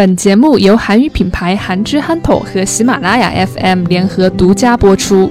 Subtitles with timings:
[0.00, 5.30] 本节目由韩语品牌韩之憨头和喜马拉雅 FM 联合独家播出。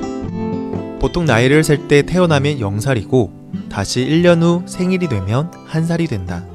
[1.00, 3.32] 보통 나이를 셀 때 태어나면 0살이고
[3.68, 6.46] 다시 1년 후 생일이 되면 1살이 된다.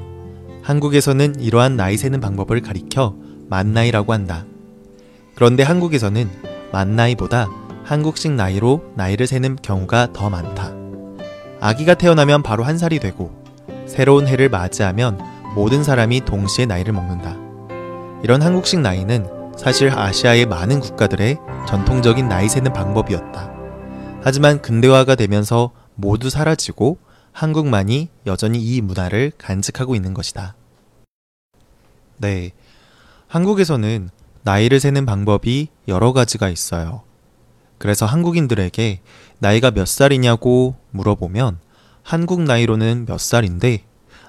[0.61, 3.17] 한국에서는 이러한 나이 세는 방법을 가리켜
[3.49, 4.45] 만나이라고 한다.
[5.35, 6.29] 그런데 한국에서는
[6.71, 7.49] 만나이보다
[7.83, 10.71] 한국식 나이로 나이를 세는 경우가 더 많다.
[11.59, 13.31] 아기가 태어나면 바로 한 살이 되고
[13.87, 15.19] 새로운 해를 맞이하면
[15.53, 17.43] 모든 사람이 동시에 나이를 먹는다.
[18.22, 23.50] 이런 한국식 나이는 사실 아시아의 많은 국가들의 전통적인 나이 세는 방법이었다.
[24.22, 26.98] 하지만 근대화가 되면서 모두 사라지고
[27.32, 30.54] 한국만이 여전히 이 문화를 간직하고 있는 것이다.
[32.18, 32.50] 네.
[33.28, 34.10] 한국에서는
[34.42, 37.02] 나이를 세는 방법이 여러 가지가 있어요.
[37.78, 39.00] 그래서 한국인들에게
[39.38, 41.58] 나이가 몇 살이냐고 물어보면
[42.02, 43.84] 한국 나이로는 몇 살인데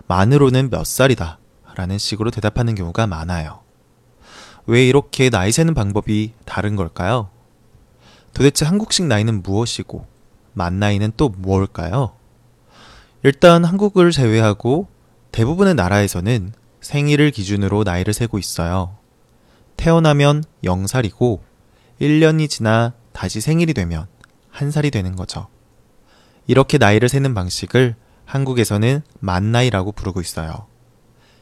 [0.07, 1.39] 만으로는 몇 살이다
[1.75, 3.61] 라는 식으로 대답하는 경우가 많아요.
[4.65, 7.29] 왜 이렇게 나이 세는 방법이 다른 걸까요?
[8.33, 10.05] 도대체 한국식 나이는 무엇이고
[10.53, 12.13] 만 나이는 또 무엇일까요?
[13.23, 14.87] 일단 한국을 제외하고
[15.31, 18.97] 대부분의 나라에서는 생일을 기준으로 나이를 세고 있어요.
[19.77, 21.39] 태어나면 0살이고
[21.99, 24.07] 1년이 지나 다시 생일이 되면
[24.53, 25.47] 1살이 되는 거죠.
[26.47, 30.67] 이렇게 나이를 세는 방식을 한국에서는 만나이라고 부르고 있어요.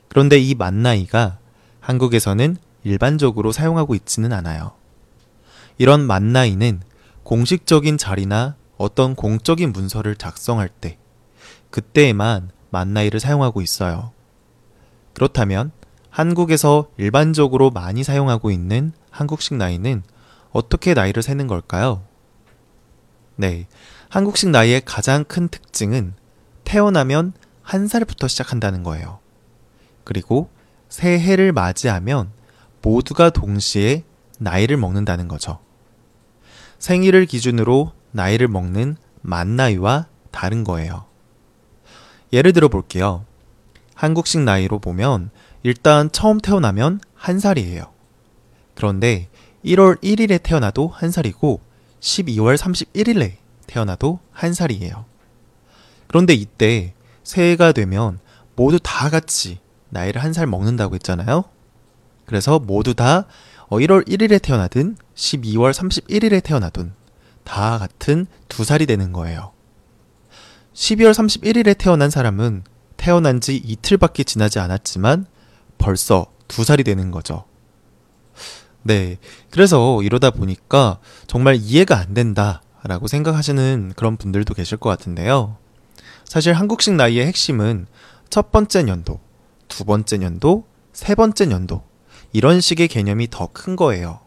[0.08, 1.38] 그런데 이 만나이가
[1.80, 4.72] 한국에서는 일반적으로 사용하고 있지는 않아요.
[5.78, 6.82] 이런 만나이는
[7.24, 10.98] 공식적인 자리나 어떤 공적인 문서를 작성할 때
[11.70, 14.12] 그때에만 만나이를 사용하고 있어요.
[15.14, 15.72] 그렇다면
[16.10, 20.04] 한국에서 일반적으로 많이 사용하고 있는 한국식 나이는
[20.52, 22.04] 어떻게 나이를 세는 걸까요?
[23.36, 23.68] 네.
[24.10, 26.14] 한국식 나이의 가장 큰 특징은
[26.64, 29.20] 태어나면 한 살부터 시작한다는 거예요.
[30.04, 30.50] 그리고
[30.90, 32.32] 새해를 맞이하면
[32.82, 34.04] 모두가 동시에
[34.40, 35.60] 나이를 먹는다는 거죠.
[36.78, 41.06] 생일을 기준으로 나이를 먹는 만 나이와 다른 거예요.
[42.32, 43.26] 예를 들어 볼게요.
[43.96, 45.30] 한국식 나이로 보면
[45.64, 47.92] 일단 처음 태어나면 한 살이에요.
[48.76, 49.28] 그런데
[49.66, 51.60] 1월 1일에 태어나도 한 살이고
[52.00, 53.34] 12월 31일에
[53.68, 55.04] 태어나도 한 살이에요.
[56.08, 56.94] 그런데 이때
[57.24, 58.20] 새해가 되면
[58.56, 59.60] 모두 다 같이
[59.90, 61.44] 나이를 한 살 먹는다고 했잖아요.
[62.30, 63.26] 그래서 모두 다
[63.72, 66.94] 1월 1일에 태어나든 12월 31일에 태어나든
[67.44, 69.52] 다 같은 두 살이 되는 거예요.
[70.76, 72.66] 12월 31일에 태어난 사람은
[72.98, 75.26] 태어난 지 이틀밖에 지나지 않았지만
[75.80, 77.46] 벌써 두 살이 되는 거죠.
[78.84, 79.18] 네.
[79.50, 85.58] 그래서 이러다 보니까 정말 이해가 안 된다라고 생각하시는 그런 분들도 계실 것 같은데요.
[86.26, 87.88] 사실 한국식 나이의 핵심은
[88.30, 89.20] 첫 번째 연도,
[89.68, 91.89] 두 번째 연도, 세 번째 연도,
[92.32, 94.20] 이런 식의 개념이 더 큰 거예요.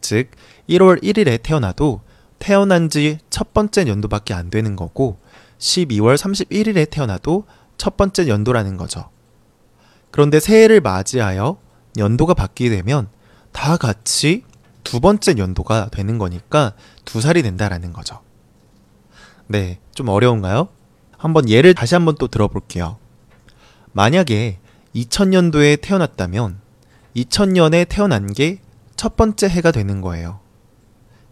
[0.00, 0.30] 즉,
[0.68, 2.00] 1월 1일에 태어나도
[2.38, 5.18] 태어난 지 첫 번째 연도밖에 안 되는 거고,
[5.58, 7.44] 12월 31일에 태어나도
[7.76, 9.10] 첫 번째 연도라는 거죠.
[10.10, 11.58] 그런데 새해를 맞이하여
[11.98, 13.08] 연도가 바뀌게 되면
[13.52, 14.44] 다 같이
[14.84, 16.72] 두 번째 연도가 되는 거니까
[17.04, 18.20] 두 살이 된다라는 거죠.
[19.46, 20.68] 네, 좀 어려운가요?
[21.18, 22.96] 한번 예를 다시 한번 또 들어볼게요.
[23.92, 24.58] 만약에
[24.94, 26.60] 2000년도에 태어났다면
[27.16, 28.58] 2000년에 태어난 게
[29.00, 30.40] 첫 번째 해가 되는 거예요.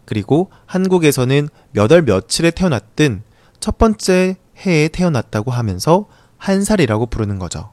[0.05, 3.21] 그리고 한국에서는 몇 월 며칠에 태어났든
[3.59, 6.07] 첫 번째 해에 태어났다고 하면서
[6.37, 7.71] 한 살이라고 부르는 거죠.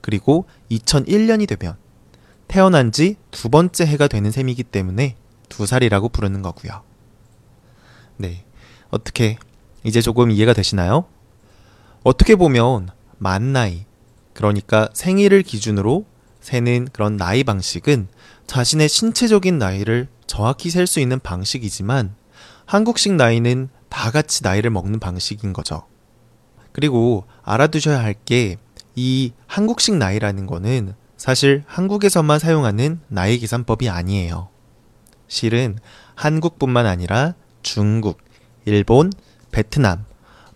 [0.00, 1.76] 그리고 2001년이 되면
[2.48, 5.16] 태어난 지 두 번째 해가 되는 셈이기 때문에
[5.50, 6.82] 두 살이라고 부르는 거고요.
[8.16, 8.46] 네.
[8.88, 9.36] 어떻게
[9.82, 11.04] 이제 조금 이해가 되시나요?
[12.04, 12.88] 어떻게 보면
[13.18, 13.84] 만 나이,
[14.32, 16.06] 그러니까 생일을 기준으로
[16.44, 18.08] 세는 그런 나이 방식은
[18.46, 22.14] 자신의 신체적인 나이를 정확히 셀 수 있는 방식이지만
[22.66, 25.86] 한국식 나이는 다 같이 나이를 먹는 방식인 거죠.
[26.72, 28.56] 그리고 알아두셔야 할 게
[28.96, 34.48] 이 한국식 나이라는 거는 사실 한국에서만 사용하는 나이 계산법이 아니에요.
[35.26, 35.78] 실은
[36.14, 38.18] 한국뿐만 아니라 중국,
[38.66, 39.10] 일본,
[39.50, 40.04] 베트남,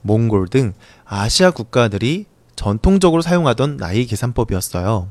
[0.02, 0.74] 몽골 등
[1.04, 5.08] 아시아 국가들이 전통적으로 사용하던 나이 계산법이었어요.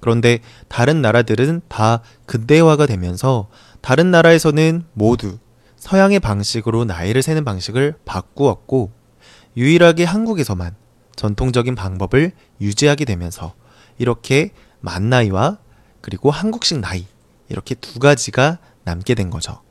[0.00, 3.48] 그런데 다른 나라들은 다 근대화가 되면서
[3.80, 5.38] 다른 나라에서는 모두
[5.76, 8.90] 서양의 방식으로 나이를 세는 방식을 바꾸었고
[9.56, 10.74] 유일하게 한국에서만
[11.16, 13.54] 전통적인 방법을 유지하게 되면서
[13.98, 15.58] 이렇게 만 나이와
[16.00, 17.06] 그리고 한국식 나이
[17.48, 19.62] 이렇게 두 가지가 남게 된 거죠.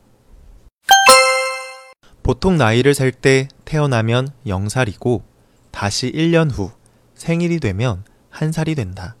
[2.22, 5.22] 보통 나이를 셀 때 태어나면 0살이고
[5.70, 6.70] 다시 1년 후
[7.14, 9.16] 생일이 되면 1살이 된다.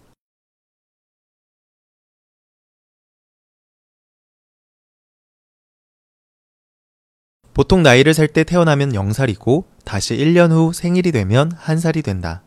[7.58, 12.46] 보통 나이를 살 때 태어나면 0살이고 다시 1년 후 생일이 되면 1살이 된다.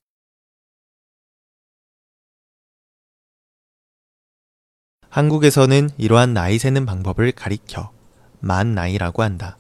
[5.10, 7.92] 한국에서는 이러한 나이 세는 방법을 가리켜
[8.40, 9.60] 만 나이라고 한다.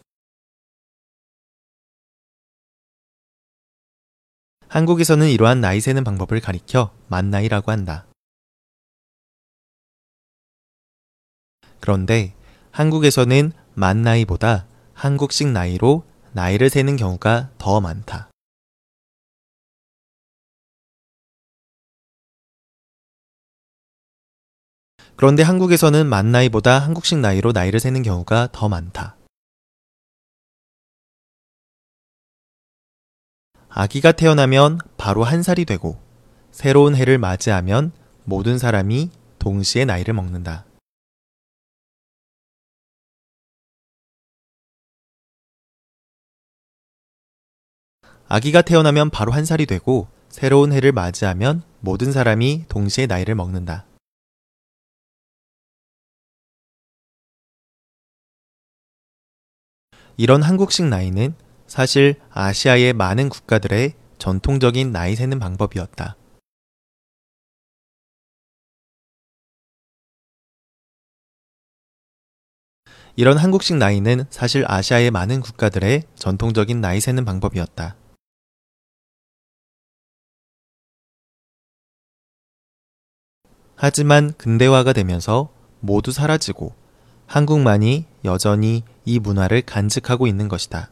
[4.70, 8.08] 한국에서는 이러한 나이 세는 방법을 가리켜 만 나이라고 한다.
[11.82, 12.34] 그런데
[12.72, 14.71] 한국에서는 만 나이보다
[15.02, 16.04] 한국식 나이로
[16.34, 18.30] 나이를 세는 경우가 더 많다.
[25.16, 29.18] 그런데 한국에서는 만 나이보다 한국식 나이로 나이를 세는 경우가 더 많다.
[33.70, 36.00] 아기가 태어나면 바로 한 살이 되고
[36.52, 37.92] 새로운 해를 맞이하면
[38.24, 39.10] 모든 사람이
[39.40, 40.66] 동시에 나이를 먹는다.
[48.34, 53.86] 아기가 태어나면 바로 한 살이 되고 새로운 해를 맞이하면 모든 사람이 동시에 나이를 먹는다.
[60.16, 61.36] 이런 한국식 나이는
[61.68, 66.16] 사실 아시아의 많은 국가들의 전통적인 나이 세는 방법이었다.
[73.18, 77.98] 이런 한국식 나이는 사실 아시아의 많은 국가들의 전통적인 나이 세는 방법이었다.
[83.84, 85.50] 하지만 근대화가 되면서
[85.80, 86.76] 모두 사라지고
[87.26, 90.92] 한국만이 여전히 이 문화를 간직하고 있는 것이다.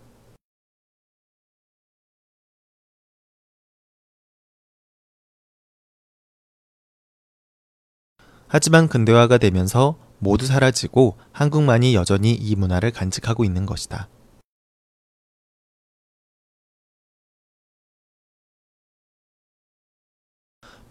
[8.47, 14.09] 하지만 근대화가 되면서 모두 사라지고 한국만이 여전히 이 문화를 간직하고 있는 것이다.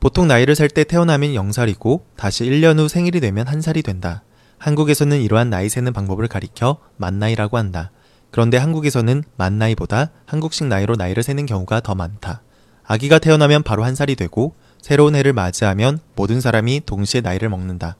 [0.00, 4.22] 보통 나이를 살 때 태어나면 0살이고 다시 1년 후 생일이 되면 1살이 된다.
[4.58, 7.90] 한국에서는 이러한 나이 세는 방법을 가리켜 만나이라고 한다.
[8.30, 12.42] 그런데 한국에서는 만나이보다 한국식 나이로 나이를 세는 경우가 더 많다.
[12.84, 17.96] 아기가 태어나면 바로 한 살이 되고 새로운 해를 맞이하면 모든 사람이 동시에 나이를 먹는다.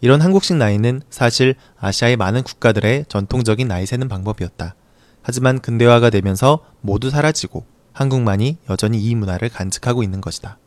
[0.00, 4.74] 이런 한국식 나이는 사실 아시아의 많은 국가들의 전통적인 나이 세는 방법이었다.
[5.22, 10.58] 하지만 근대화가 되면서 모두 사라지고 한국만이 여전히 이 문화를 간직하고 있는 것이다.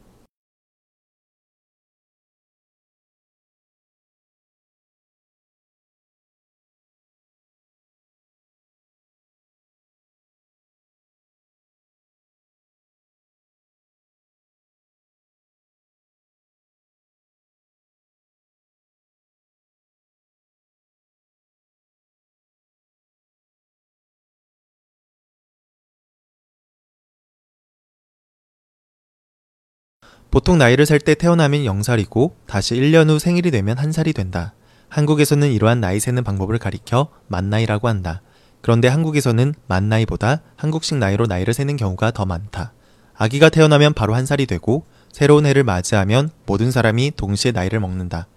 [30.35, 34.53] 보통 나이를 살 때 태어나면 0살이고 다시 1년 후 생일이 되면 1살이 된다.
[34.89, 38.21] 한국에서는 이러한 나이 세는 방법을 가리켜 만나이라고 한다.
[38.59, 42.73] 그런데 한국에서는 만나이보다 한국식 나이로 나이를 세는 경우가 더 많다.
[43.13, 48.27] 아기가 태어나면 바로 한 살이 되고 새로운 해를 맞이하면 모든 사람이 동시에 나이를 먹는다.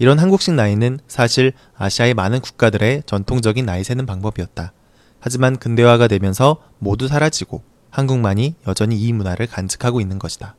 [0.00, 4.72] 이런 한국식 나이는 사실 아시아의 많은 국가들의 전통적인 나이 세는 방법이었다.
[5.20, 10.56] 하지만 근대화가 되면서 모두 사라지고 한국만이 여전히 이 문화를 간직하고 있는 것이다.